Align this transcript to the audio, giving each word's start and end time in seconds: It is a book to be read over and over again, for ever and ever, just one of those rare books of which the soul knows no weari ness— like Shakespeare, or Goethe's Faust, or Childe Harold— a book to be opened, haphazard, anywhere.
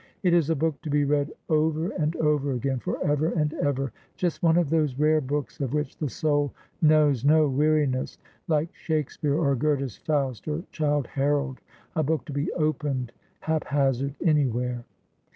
It 0.23 0.33
is 0.33 0.49
a 0.49 0.55
book 0.55 0.81
to 0.81 0.89
be 0.89 1.03
read 1.03 1.31
over 1.47 1.91
and 1.91 2.15
over 2.15 2.53
again, 2.53 2.79
for 2.79 2.99
ever 3.05 3.27
and 3.27 3.53
ever, 3.53 3.93
just 4.15 4.41
one 4.41 4.57
of 4.57 4.71
those 4.71 4.97
rare 4.97 5.21
books 5.21 5.59
of 5.61 5.75
which 5.75 5.95
the 5.95 6.09
soul 6.09 6.55
knows 6.81 7.23
no 7.23 7.47
weari 7.47 7.87
ness— 7.87 8.17
like 8.47 8.73
Shakespeare, 8.73 9.35
or 9.35 9.55
Goethe's 9.55 9.97
Faust, 9.97 10.47
or 10.47 10.63
Childe 10.71 11.05
Harold— 11.05 11.59
a 11.95 12.01
book 12.01 12.25
to 12.25 12.33
be 12.33 12.51
opened, 12.53 13.11
haphazard, 13.41 14.15
anywhere. 14.25 14.85